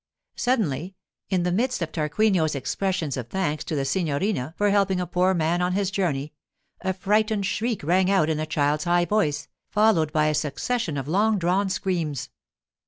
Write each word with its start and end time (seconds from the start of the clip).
Suddenly, 0.35 0.95
in 1.29 1.43
the 1.43 1.51
midst 1.51 1.79
of 1.83 1.91
Tarquinio's 1.91 2.55
expressions 2.55 3.17
of 3.17 3.27
thanks 3.27 3.63
to 3.65 3.75
the 3.75 3.85
signorina 3.85 4.55
for 4.57 4.71
helping 4.71 4.99
a 4.99 5.05
poor 5.05 5.35
man 5.35 5.61
on 5.61 5.73
his 5.73 5.91
journey, 5.91 6.33
a 6.81 6.91
frightened 6.91 7.45
shriek 7.45 7.83
rang 7.83 8.09
out 8.09 8.27
in 8.27 8.39
a 8.39 8.47
child's 8.47 8.85
high 8.85 9.05
voice, 9.05 9.47
followed 9.69 10.11
by 10.11 10.25
a 10.25 10.33
succession 10.33 10.97
of 10.97 11.07
long 11.07 11.37
drawn 11.37 11.69
screams. 11.69 12.31